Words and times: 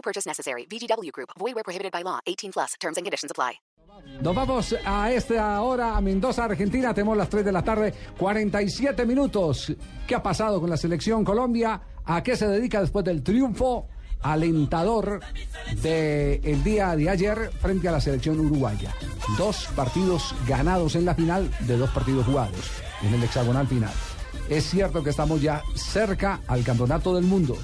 No 0.00 0.02
purchase 0.02 0.26
necessary. 0.26 0.66
VGW 0.66 1.12
Group. 1.12 1.30
Void 1.38 1.54
where 1.54 1.64
prohibited 1.64 1.92
by 1.92 2.02
law. 2.02 2.20
18 2.26 2.52
plus. 2.52 2.74
Terms 2.80 2.96
and 2.96 3.04
conditions 3.04 3.30
apply. 3.30 3.60
Nos 4.22 4.34
vamos 4.34 4.74
a 4.86 5.12
esta 5.12 5.60
hora 5.60 5.94
a 5.94 6.00
Mendoza, 6.00 6.44
Argentina. 6.44 6.94
Tenemos 6.94 7.18
las 7.18 7.28
3 7.28 7.44
de 7.44 7.52
la 7.52 7.62
tarde, 7.62 7.92
47 8.16 9.04
minutos. 9.04 9.74
¿Qué 10.06 10.14
ha 10.14 10.22
pasado 10.22 10.58
con 10.58 10.70
la 10.70 10.78
selección 10.78 11.22
Colombia? 11.22 11.82
¿A 12.06 12.22
qué 12.22 12.34
se 12.34 12.46
dedica 12.48 12.80
después 12.80 13.04
del 13.04 13.22
triunfo 13.22 13.88
alentador 14.22 15.20
del 15.82 16.64
día 16.64 16.96
de 16.96 17.10
ayer 17.10 17.50
frente 17.60 17.88
a 17.88 17.92
la 17.92 18.00
selección 18.00 18.40
uruguaya? 18.40 18.94
Dos 19.36 19.68
partidos 19.76 20.34
ganados 20.48 20.94
en 20.94 21.04
la 21.04 21.14
final 21.14 21.50
de 21.66 21.76
dos 21.76 21.90
partidos 21.90 22.24
jugados 22.24 22.70
en 23.02 23.12
el 23.12 23.22
hexagonal 23.22 23.66
final. 23.66 23.92
Es 24.48 24.64
cierto 24.70 25.02
que 25.04 25.10
estamos 25.10 25.42
ya 25.42 25.62
cerca 25.74 26.40
al 26.46 26.64
campeonato 26.64 27.14
del 27.14 27.24
mundo. 27.24 27.56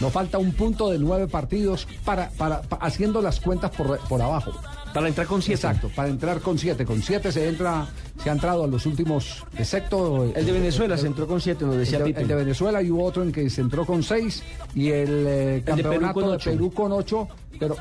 Nos 0.00 0.12
falta 0.12 0.38
un 0.38 0.52
punto 0.52 0.90
de 0.90 0.98
nueve 0.98 1.26
partidos 1.26 1.86
para, 2.04 2.30
para, 2.30 2.62
pa- 2.62 2.76
haciendo 2.80 3.22
las 3.22 3.40
cuentas 3.40 3.70
por, 3.70 3.98
por 4.08 4.20
abajo. 4.20 4.52
Para 4.96 5.08
entrar 5.08 5.26
con 5.26 5.42
siete. 5.42 5.54
Exacto, 5.66 5.90
para 5.94 6.08
entrar 6.08 6.40
con 6.40 6.58
siete. 6.58 6.86
Con 6.86 7.02
siete 7.02 7.30
se 7.30 7.46
entra, 7.48 7.86
se 8.22 8.30
ha 8.30 8.32
entrado 8.32 8.64
a 8.64 8.66
los 8.66 8.86
últimos, 8.86 9.44
excepto 9.58 10.24
El 10.34 10.46
de 10.46 10.52
Venezuela 10.52 10.96
se 10.96 11.06
entró 11.06 11.26
con 11.26 11.38
siete, 11.40 11.66
nos 11.66 11.76
decía 11.76 11.98
el 11.98 12.14
de, 12.14 12.20
el 12.22 12.26
de 12.28 12.34
Venezuela 12.34 12.80
y 12.82 12.90
hubo 12.90 13.04
otro 13.04 13.22
en 13.22 13.30
que 13.30 13.50
se 13.50 13.60
entró 13.60 13.84
con 13.84 14.02
seis 14.02 14.42
y 14.74 14.88
el, 14.88 15.24
eh, 15.28 15.62
campeonato 15.66 16.32
de. 16.32 16.38
Perú 16.38 16.72
con 16.72 16.92
ocho, 16.92 17.28
pero, 17.58 17.76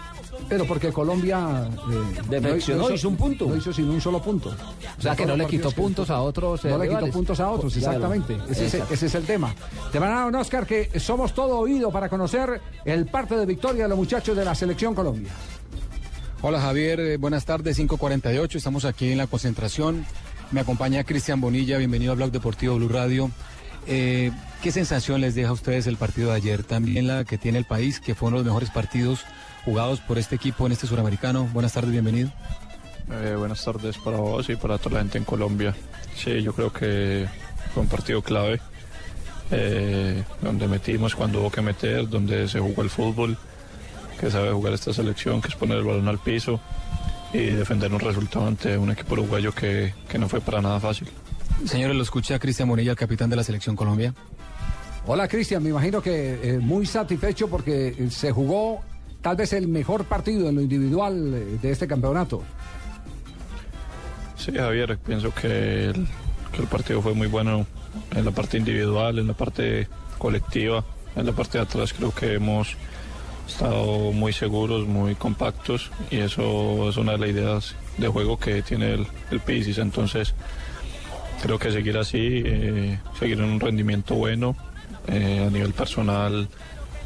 pero 0.50 0.66
porque 0.66 0.92
Colombia 0.92 1.70
eh, 1.90 2.22
Defeccionó, 2.30 2.90
hizo 2.92 3.08
un 3.08 3.16
punto. 3.16 3.46
No 3.48 3.56
hizo 3.56 3.72
sin 3.72 3.90
un 3.90 4.02
solo 4.02 4.22
punto. 4.22 4.54
O 4.98 5.02
sea, 5.02 5.16
que 5.16 5.26
no 5.26 5.38
le 5.38 5.46
quitó 5.46 5.72
puntos 5.72 6.10
a 6.10 6.22
otros. 6.22 6.66
eh, 6.66 6.70
No 6.70 6.78
le 6.78 6.90
quitó 6.90 7.08
puntos 7.08 7.40
a 7.40 7.50
otros, 7.50 7.76
exactamente. 7.78 8.38
Ese, 8.50 8.84
ese 8.90 9.06
es 9.06 9.16
el 9.16 9.24
tema. 9.24 9.54
Te 9.92 10.00
van 10.00 10.12
a 10.12 10.16
dar 10.16 10.28
un 10.28 10.36
Oscar 10.36 10.66
que 10.66 11.00
somos 11.00 11.34
todo 11.34 11.60
oído 11.60 11.92
para 11.92 12.10
conocer 12.10 12.60
el 12.84 13.06
parte 13.06 13.38
de 13.38 13.46
victoria 13.46 13.84
de 13.84 13.90
los 13.90 13.98
muchachos 13.98 14.36
de 14.36 14.44
la 14.44 14.54
selección 14.54 14.94
Colombia. 14.94 15.32
Hola 16.42 16.62
Javier, 16.62 17.00
eh, 17.00 17.18
buenas 17.18 17.46
tardes, 17.46 17.78
548, 17.78 18.58
estamos 18.58 18.86
aquí 18.86 19.12
en 19.12 19.18
la 19.18 19.26
concentración. 19.26 20.06
Me 20.52 20.60
acompaña 20.60 21.04
Cristian 21.04 21.42
Bonilla, 21.42 21.78
bienvenido 21.78 22.12
a 22.12 22.16
Blog 22.16 22.32
Deportivo 22.32 22.76
Blue 22.76 22.90
Radio. 22.90 23.32
Eh, 23.88 24.32
¿Qué 24.62 24.72
sensación 24.72 25.22
les 25.22 25.34
deja 25.34 25.50
a 25.50 25.54
ustedes 25.54 25.88
el 25.88 25.98
partido 25.98 26.30
de 26.30 26.36
ayer? 26.36 26.64
También 26.64 27.08
la 27.08 27.24
que 27.24 27.38
tiene 27.38 27.58
el 27.58 27.66
país, 27.66 28.00
que 28.00 28.14
fue 28.14 28.28
uno 28.28 28.38
de 28.38 28.44
los 28.44 28.54
mejores 28.54 28.70
partidos 28.70 29.22
jugados 29.64 30.02
por 30.02 30.20
este 30.20 30.36
equipo 30.36 30.66
en 30.68 30.74
este 30.74 30.86
suramericano. 30.86 31.50
Buenas 31.52 31.74
tardes, 31.74 31.92
bienvenido. 31.92 32.32
Eh, 33.12 33.36
buenas 33.38 33.64
tardes 33.64 33.98
para 33.98 34.18
vos 34.18 34.48
y 34.50 34.56
para 34.56 34.78
toda 34.78 34.96
la 34.96 35.00
gente 35.02 35.18
en 35.18 35.24
Colombia. 35.24 35.74
Sí, 36.16 36.44
yo 36.44 36.54
creo 36.54 36.72
que 36.72 37.28
fue 37.74 37.82
un 37.82 37.90
partido 37.90 38.22
clave, 38.22 38.60
donde 40.42 40.68
metimos 40.68 41.16
cuando 41.16 41.40
hubo 41.40 41.50
que 41.50 41.62
meter, 41.62 42.08
donde 42.08 42.48
se 42.48 42.60
jugó 42.60 42.84
el 42.84 42.90
fútbol, 42.90 43.38
que 44.26 44.32
sabe 44.32 44.52
jugar 44.52 44.74
esta 44.74 44.92
selección, 44.92 45.40
que 45.40 45.50
es 45.50 45.56
poner 45.56 45.78
el 45.78 45.84
balón 45.84 46.08
al 46.08 46.18
piso 46.18 46.60
y 47.32 47.46
defender 47.46 47.94
un 47.94 48.00
resultado 48.00 48.48
ante 48.48 48.76
un 48.76 48.90
equipo 48.90 49.14
uruguayo 49.14 49.52
que, 49.52 49.94
que 50.10 50.18
no 50.18 50.28
fue 50.28 50.42
para 50.42 50.64
nada 50.64 50.80
fácil. 50.80 51.08
Señores, 51.64 51.96
lo 51.96 52.02
escucha 52.02 52.40
Cristian 52.40 52.68
Bonilla, 52.68 52.90
el 52.90 52.98
capitán 52.98 53.30
de 53.30 53.36
la 53.36 53.44
selección 53.44 53.76
Colombia. 53.76 54.16
Hola 55.06 55.28
Cristian, 55.28 55.62
me 55.62 55.70
imagino 55.70 56.02
que 56.02 56.40
eh, 56.42 56.58
muy 56.58 56.88
satisfecho 56.88 57.48
porque 57.48 58.08
se 58.10 58.32
jugó 58.32 58.82
tal 59.22 59.36
vez 59.36 59.54
el 59.54 59.68
mejor 59.68 60.06
partido 60.06 60.50
en 60.50 60.56
lo 60.56 60.62
individual 60.62 61.32
eh, 61.36 61.60
de 61.62 61.70
este 61.70 61.86
campeonato. 61.86 62.42
Sí, 64.38 64.54
Javier, 64.56 64.98
pienso 64.98 65.32
que 65.36 65.86
el, 65.86 66.08
que 66.52 66.62
el 66.62 66.68
partido 66.68 67.00
fue 67.00 67.14
muy 67.14 67.28
bueno 67.28 67.68
en 68.16 68.26
la 68.26 68.32
parte 68.32 68.58
individual, 68.58 69.20
en 69.20 69.28
la 69.28 69.34
parte 69.34 69.88
colectiva, 70.18 70.84
en 71.16 71.28
la 71.28 71.32
parte 71.32 71.60
de 71.60 71.66
atrás 71.66 71.94
creo 71.94 72.10
que 72.12 72.34
hemos 72.34 72.76
estado 73.48 74.12
muy 74.12 74.34
seguros, 74.34 74.88
muy 74.88 75.16
compactos 75.16 75.92
y 76.12 76.18
eso 76.18 76.90
es 76.90 76.98
una 76.98 77.14
de 77.14 77.18
las 77.20 77.30
ideas 77.30 77.76
de 77.98 78.08
juego 78.08 78.38
que 78.40 78.62
tiene 78.62 78.94
el, 78.94 79.08
el 79.32 79.40
Pisis, 79.40 79.78
entonces 79.78 80.34
creo 81.42 81.60
que 81.60 81.72
seguir 81.72 81.98
así, 81.98 82.42
eh, 82.46 83.00
seguir 83.20 83.40
en 83.40 83.46
un 83.46 83.60
rendimiento 83.60 84.16
bueno 84.16 84.56
eh, 85.08 85.46
a 85.48 85.52
nivel 85.52 85.74
personal 85.74 86.48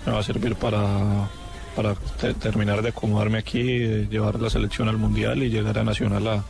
me 0.05 0.11
va 0.13 0.19
a 0.19 0.23
servir 0.23 0.55
para, 0.55 1.27
para 1.75 1.95
te- 2.19 2.33
terminar 2.33 2.81
de 2.81 2.89
acomodarme 2.89 3.37
aquí, 3.39 3.59
eh, 3.61 4.07
llevar 4.09 4.39
la 4.39 4.49
selección 4.49 4.87
al 4.87 4.97
Mundial 4.97 5.43
y 5.43 5.49
llegar 5.49 5.77
a 5.77 5.83
Nacional 5.83 6.25
a, 6.27 6.43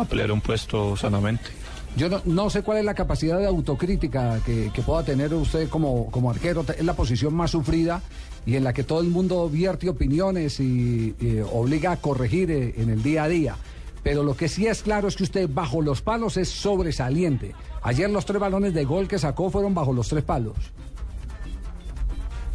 a 0.00 0.04
pelear 0.04 0.30
un 0.32 0.40
puesto 0.42 0.94
sanamente. 0.96 1.50
Yo 1.96 2.10
no, 2.26 2.50
sé 2.50 2.62
cuál 2.62 2.78
es 2.78 2.84
la 2.84 2.92
capacidad 2.92 3.38
de 3.38 3.46
autocrítica 3.46 4.40
que, 4.44 4.70
pueda 4.84 5.02
tener 5.02 5.32
usted 5.32 5.68
como, 5.70 6.10
como 6.10 6.30
arquero. 6.30 6.64
Es 6.76 6.84
la 6.84 6.92
posición 6.92 7.34
más 7.34 7.52
sufrida 7.52 8.02
y 8.44 8.56
en 8.56 8.64
la 8.64 8.74
que 8.74 8.84
todo 8.84 9.00
el 9.00 9.08
mundo 9.08 9.48
vierte 9.48 9.88
opiniones 9.88 10.60
y, 10.60 11.14
obliga 11.50 11.92
a 11.92 11.96
corregir 11.96 12.50
eh, 12.50 12.74
en 12.76 12.90
el 12.90 13.02
día 13.02 13.24
a 13.24 13.28
día. 13.28 13.56
Pero 14.02 14.22
lo 14.22 14.36
que 14.36 14.48
sí 14.48 14.66
es 14.66 14.82
claro 14.82 15.08
es 15.08 15.16
que 15.16 15.22
usted 15.22 15.48
bajo 15.50 15.80
los 15.80 16.02
palos 16.02 16.36
es 16.36 16.50
sobresaliente. 16.50 17.54
Ayer 17.82 18.10
los 18.10 18.26
tres 18.26 18.40
balones 18.40 18.74
de 18.74 18.84
gol 18.84 19.08
que 19.08 19.18
sacó 19.18 19.50
fueron 19.50 19.74
bajo 19.74 19.92
los 19.92 20.08
tres 20.08 20.22
palos. 20.22 20.54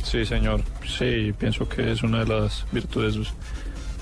Sí, 0.03 0.23
señor. 0.23 0.61
Sí, 0.87 1.33
pienso 1.37 1.67
que 1.67 1.91
es 1.91 2.03
una 2.03 2.23
de 2.23 2.27
las 2.27 2.65
virtudes 2.71 3.15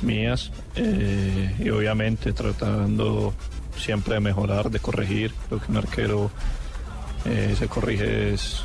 mías 0.01 0.51
eh, 0.75 1.55
y 1.59 1.69
obviamente 1.69 2.33
tratando 2.33 3.33
siempre 3.79 4.13
de 4.15 4.19
mejorar, 4.19 4.69
de 4.69 4.79
corregir. 4.79 5.33
Creo 5.47 5.59
que 5.61 5.71
un 5.71 5.77
arquero 5.77 6.31
eh, 7.25 7.55
se 7.57 7.67
corrige 7.67 8.33
es, 8.33 8.61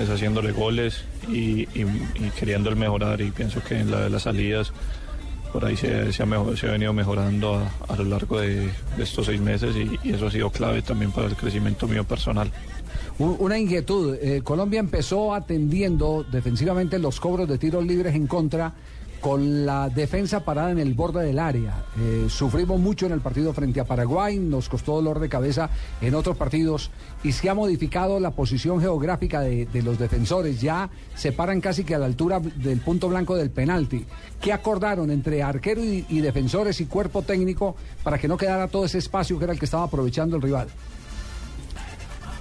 es 0.00 0.08
haciéndole 0.08 0.52
goles 0.52 1.04
y, 1.28 1.62
y- 1.78 1.86
y 2.14 2.30
queriendo 2.38 2.70
el 2.70 2.76
mejorar 2.76 3.20
y 3.20 3.30
pienso 3.30 3.62
que 3.62 3.78
en 3.80 3.90
la 3.90 4.00
de 4.00 4.10
las 4.10 4.22
salidas 4.22 4.72
por 5.52 5.64
ahí 5.64 5.76
se, 5.76 6.12
se 6.12 6.22
ha, 6.22 6.26
mejor- 6.26 6.56
se 6.56 6.68
ha 6.68 6.72
venido 6.72 6.92
mejorando 6.92 7.56
a, 7.56 7.92
a 7.92 7.96
lo 7.96 8.04
largo 8.04 8.38
de, 8.40 8.66
de 8.96 9.02
estos 9.02 9.26
seis 9.26 9.40
meses 9.40 9.74
y, 9.76 9.98
y 10.08 10.12
eso 10.14 10.26
ha 10.28 10.30
sido 10.30 10.50
clave 10.50 10.80
también 10.82 11.10
para 11.10 11.26
el 11.26 11.34
crecimiento 11.36 11.88
mío 11.88 12.04
personal. 12.04 12.50
Un- 13.18 13.36
Una 13.40 13.58
inquietud. 13.58 14.14
eh, 14.22 14.40
Colombia 14.44 14.78
empezó 14.80 15.34
atendiendo 15.34 16.24
defensivamente 16.30 16.98
los 17.00 17.18
cobros 17.20 17.48
de 17.48 17.58
tiros 17.58 17.84
libres 17.84 18.14
en 18.14 18.26
contra 18.28 18.72
con 19.20 19.66
la 19.66 19.88
defensa 19.88 20.44
parada 20.44 20.70
en 20.70 20.78
el 20.78 20.94
borde 20.94 21.24
del 21.24 21.38
área. 21.38 21.84
Eh, 21.98 22.26
sufrimos 22.28 22.80
mucho 22.80 23.06
en 23.06 23.12
el 23.12 23.20
partido 23.20 23.52
frente 23.52 23.80
a 23.80 23.84
Paraguay, 23.84 24.38
nos 24.38 24.68
costó 24.68 24.94
dolor 24.94 25.20
de 25.20 25.28
cabeza 25.28 25.70
en 26.00 26.14
otros 26.14 26.36
partidos 26.36 26.90
y 27.22 27.32
se 27.32 27.48
ha 27.50 27.54
modificado 27.54 28.18
la 28.18 28.30
posición 28.30 28.80
geográfica 28.80 29.40
de, 29.40 29.68
los 29.82 29.98
defensores. 29.98 30.60
Ya 30.60 30.90
se 31.14 31.32
paran 31.32 31.60
casi 31.60 31.84
que 31.84 31.94
a 31.94 31.98
la 31.98 32.06
altura 32.06 32.40
del 32.40 32.80
punto 32.80 33.08
blanco 33.08 33.36
del 33.36 33.50
penalti. 33.50 34.06
¿Qué 34.40 34.52
acordaron 34.52 35.10
entre 35.10 35.42
arquero 35.42 35.84
y, 35.84 36.06
y 36.08 36.20
defensores 36.20 36.80
y 36.80 36.86
cuerpo 36.86 37.22
técnico 37.22 37.76
para 38.02 38.18
que 38.18 38.28
no 38.28 38.36
quedara 38.36 38.68
todo 38.68 38.84
ese 38.84 38.98
espacio 38.98 39.38
que 39.38 39.44
era 39.44 39.52
el 39.52 39.58
que 39.58 39.66
estaba 39.66 39.84
aprovechando 39.84 40.36
el 40.36 40.42
rival? 40.42 40.68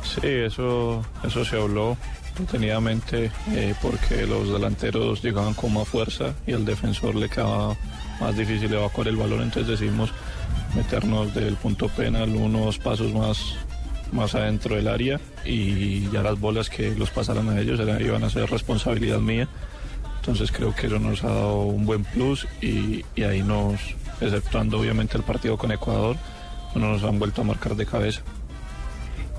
Sí, 0.04 0.28
eso, 0.28 1.04
eso 1.24 1.46
se 1.46 1.56
habló 1.56 1.96
detenidamente 2.38 3.32
eh, 3.52 3.74
porque 3.82 4.26
los 4.26 4.52
delanteros 4.52 5.22
llegaban 5.22 5.54
con 5.54 5.74
más 5.74 5.88
fuerza 5.88 6.34
y 6.48 6.54
al 6.54 6.66
defensor 6.66 7.16
le 7.16 7.30
quedaba 7.30 7.76
más 8.20 8.38
difícil 8.38 8.74
evacuar 8.74 9.08
el 9.08 9.16
balón, 9.18 9.42
entonces 9.44 9.68
decidimos 9.80 10.12
meternos 10.76 11.34
del 11.34 11.56
punto 11.56 11.88
penal 11.90 12.30
unos 12.36 12.78
pasos 12.78 13.14
más, 13.14 13.56
más 14.12 14.36
adentro 14.36 14.76
del 14.76 14.88
área 14.88 15.20
y 15.46 16.10
ya 16.12 16.22
las 16.22 16.40
bolas 16.40 16.70
que 16.70 16.92
los 16.96 17.10
pasaran 17.10 17.50
a 17.50 17.60
ellos 17.60 17.80
eran- 17.80 18.02
iban 18.02 18.24
a 18.24 18.30
ser 18.30 18.50
responsabilidad 18.50 19.20
mía. 19.20 19.48
Entonces 20.20 20.52
creo 20.52 20.76
que 20.76 20.88
eso 20.88 21.00
nos 21.00 21.24
ha 21.24 21.30
dado 21.30 21.62
un 21.64 21.86
buen 21.86 22.04
plus 22.04 22.46
y 22.62 23.04
ahí 23.22 23.42
nos, 23.42 23.80
exceptuando 24.22 24.80
obviamente 24.80 25.18
el 25.18 25.24
partido 25.24 25.58
con 25.58 25.72
Ecuador, 25.72 26.18
no 26.76 26.92
nos 26.92 27.04
han 27.04 27.18
vuelto 27.18 27.42
a 27.42 27.46
marcar 27.46 27.76
de 27.76 27.86
cabeza. 27.86 28.22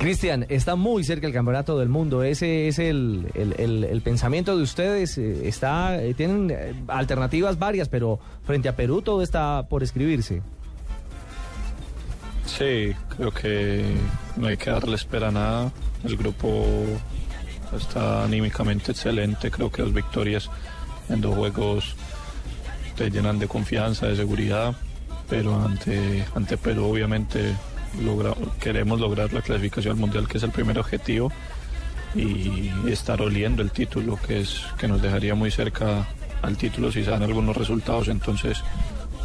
Cristian, 0.01 0.47
está 0.49 0.77
muy 0.77 1.05
cerca 1.05 1.27
el 1.27 1.33
campeonato 1.35 1.79
del 1.79 1.91
mundo. 1.91 2.23
Ese 2.23 2.69
es 2.69 2.79
el, 2.79 3.27
el- 3.35 4.01
pensamiento 4.03 4.57
de 4.57 4.63
ustedes. 4.63 5.19
eh, 5.19 5.47
Está, 5.47 6.03
eh, 6.03 6.15
tienen 6.15 6.51
eh, 6.51 6.73
alternativas 6.89 7.59
varias, 7.59 7.91
pero 7.91 8.19
frente 8.45 8.71
a 8.71 8.77
Perú 8.77 9.03
todo 9.03 9.21
está 9.23 9.67
por 9.69 9.83
escribirse. 9.83 10.41
Sí, 12.47 12.95
creo 13.15 13.31
que 13.31 13.85
no 14.37 14.47
hay 14.47 14.57
que 14.57 14.71
darle 14.71 14.97
espera 14.97 15.29
a 15.29 15.33
nada. 15.33 15.73
El 16.03 16.17
grupo 16.17 16.65
está 17.77 18.25
anímicamente 18.25 18.93
excelente. 18.93 19.51
Creo 19.51 19.71
que 19.71 19.83
las 19.83 19.93
victorias 19.93 20.49
en 21.11 21.21
dos 21.21 21.35
juegos 21.35 21.95
te 22.97 23.11
llenan 23.11 23.39
de 23.39 23.47
confianza, 23.49 24.07
de 24.07 24.17
seguridad, 24.17 24.75
pero 25.29 25.63
ante, 25.63 26.25
ante 26.35 26.57
Perú 26.57 26.87
obviamente 26.87 27.55
queremos 28.61 29.01
lograr 29.01 29.33
la 29.33 29.43
clasificación 29.43 29.95
al 29.95 30.01
Mundial, 30.01 30.29
que 30.29 30.39
es 30.39 30.45
el 30.45 30.51
primer 30.51 30.79
objetivo, 30.79 31.33
y 32.15 32.71
estar 32.89 33.21
oliendo 33.23 33.63
el 33.63 33.71
título, 33.71 34.19
que, 34.27 34.41
es, 34.41 34.63
que 34.79 34.89
nos 34.89 35.01
dejaría 35.01 35.35
muy 35.35 35.51
cerca 35.51 36.07
al 36.43 36.57
título 36.57 36.91
si 36.91 37.05
se 37.05 37.11
dan 37.11 37.23
algunos 37.23 37.57
resultados. 37.57 38.09
Entonces, 38.09 38.63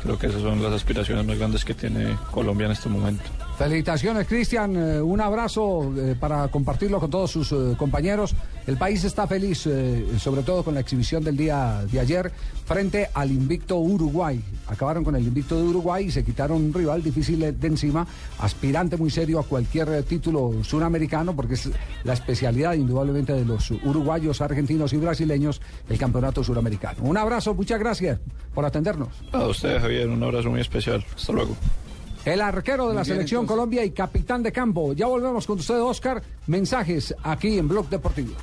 creo 0.03 0.19
que 0.19 0.27
esas 0.27 0.41
son 0.41 0.61
las 0.61 0.73
aspiraciones 0.73 1.25
más 1.25 1.37
grandes 1.37 1.65
que 1.65 1.73
tiene 1.73 2.15
Colombia 2.31 2.65
en 2.65 2.71
este 2.73 2.89
momento. 2.89 3.23
Felicitaciones, 3.57 4.27
Cristian. 4.27 4.75
Eh, 4.75 5.01
un 5.01 5.21
abrazo 5.21 5.93
eh, 5.97 6.13
para 6.19 6.49
compartirlo 6.49 6.99
con 6.99 7.09
todos 7.09 7.31
sus 7.31 7.53
eh, 7.53 7.75
compañeros. 7.77 8.35
El 8.67 8.75
país 8.75 9.03
está 9.05 9.27
feliz, 9.27 9.69
sobre 10.17 10.41
todo 10.41 10.63
con 10.63 10.73
la 10.73 10.79
exhibición 10.79 11.23
del 11.23 11.37
día 11.37 11.83
de 11.89 11.99
ayer, 11.99 12.31
frente 12.65 13.09
al 13.13 13.29
invicto 13.29 13.77
Uruguay. 13.77 14.43
Acabaron 14.67 15.03
con 15.03 15.15
el 15.15 15.23
invicto 15.23 15.55
de 15.55 15.67
Uruguay 15.67 16.05
y 16.05 16.11
se 16.11 16.25
quitaron 16.25 16.57
un 16.57 16.73
rival 16.73 17.03
difícil 17.03 17.39
de 17.39 17.67
encima, 17.67 18.07
aspirante 18.39 18.97
muy 18.97 19.11
serio 19.11 19.39
a 19.39 19.43
cualquier 19.43 20.01
título 20.03 20.63
suramericano, 20.63 21.35
porque 21.35 21.53
es 21.53 21.69
la 22.03 22.13
especialidad 22.13 22.73
indudablemente 22.73 23.33
de 23.33 23.45
los 23.45 23.69
uruguayos, 23.69 24.41
argentinos 24.41 24.93
y 24.93 24.97
brasileños, 24.97 25.61
el 25.87 25.99
campeonato 25.99 26.43
suramericano. 26.43 27.03
Un 27.03 27.17
abrazo, 27.17 27.53
muchas 27.53 27.79
gracias 27.79 28.19
por 28.55 28.65
atendernos. 28.65 29.09
A 29.31 29.45
ustedes, 29.45 29.79
Javier, 29.79 30.09
un 30.09 30.23
abrazo 30.23 30.49
muy 30.49 30.61
especial. 30.61 31.05
Hasta 31.15 31.33
luego. 31.33 31.55
El 32.25 32.41
arquero 32.41 32.89
de 32.89 32.95
la 32.95 33.01
bien, 33.01 33.15
selección 33.15 33.41
entonces. 33.41 33.55
Colombia 33.55 33.85
y 33.85 33.91
capitán 33.91 34.41
de 34.41 34.51
campo. 34.51 34.93
Ya 34.93 35.05
volvemos 35.05 35.45
con 35.45 35.59
usted, 35.59 35.79
Oscar. 35.79 36.21
Mensajes 36.47 37.15
aquí 37.23 37.57
en 37.59 37.67
Blog 37.67 37.87
Deportivo. 37.89 38.33